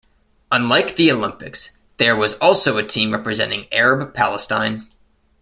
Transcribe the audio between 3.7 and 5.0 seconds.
Arab Palestine.